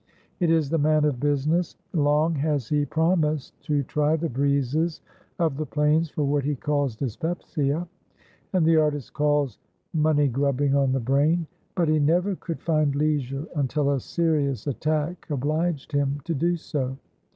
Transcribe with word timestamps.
It 0.39 0.49
is 0.49 0.71
the 0.71 0.79
man 0.79 1.05
of 1.05 1.19
business. 1.19 1.75
Long 1.93 2.33
has 2.33 2.67
he 2.69 2.85
promised 2.85 3.61
to 3.65 3.83
try 3.83 4.15
the 4.15 4.29
breezes 4.29 4.99
of 5.37 5.57
the 5.57 5.65
plains 5.67 6.09
for 6.09 6.23
what 6.23 6.43
he 6.43 6.55
calls 6.55 6.95
dyspepsia, 6.95 7.87
and 8.51 8.65
the 8.65 8.77
artist 8.77 9.13
calls 9.13 9.59
"money 9.93 10.27
grubbing 10.27 10.73
on 10.73 10.91
the 10.91 10.99
brain," 10.99 11.45
but 11.75 11.87
he 11.87 11.99
never 11.99 12.35
could 12.35 12.61
find 12.63 12.95
leisure, 12.95 13.45
until 13.55 13.91
a 13.91 13.99
serious 13.99 14.65
attack 14.65 15.29
obliged 15.29 15.91
him 15.91 16.19
to 16.23 16.33
do 16.33 16.57
so. 16.57 16.97